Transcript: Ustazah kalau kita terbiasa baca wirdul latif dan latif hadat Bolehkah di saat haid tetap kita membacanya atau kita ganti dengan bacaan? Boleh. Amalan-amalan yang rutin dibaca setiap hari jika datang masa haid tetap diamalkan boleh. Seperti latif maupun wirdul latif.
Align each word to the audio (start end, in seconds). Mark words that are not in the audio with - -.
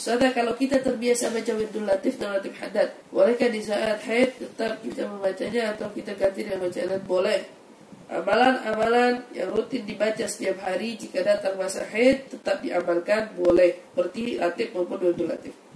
Ustazah 0.00 0.32
kalau 0.32 0.56
kita 0.56 0.80
terbiasa 0.80 1.28
baca 1.28 1.52
wirdul 1.60 1.84
latif 1.84 2.16
dan 2.16 2.32
latif 2.32 2.56
hadat 2.56 2.96
Bolehkah 3.12 3.52
di 3.52 3.60
saat 3.60 4.00
haid 4.08 4.32
tetap 4.40 4.80
kita 4.80 5.04
membacanya 5.04 5.76
atau 5.76 5.92
kita 5.92 6.16
ganti 6.16 6.40
dengan 6.40 6.64
bacaan? 6.64 7.04
Boleh. 7.04 7.40
Amalan-amalan 8.08 9.28
yang 9.36 9.52
rutin 9.52 9.84
dibaca 9.84 10.24
setiap 10.24 10.64
hari 10.64 10.96
jika 10.96 11.20
datang 11.20 11.60
masa 11.60 11.84
haid 11.84 12.32
tetap 12.32 12.64
diamalkan 12.64 13.36
boleh. 13.36 13.76
Seperti 13.92 14.40
latif 14.40 14.72
maupun 14.72 15.04
wirdul 15.04 15.36
latif. 15.36 15.52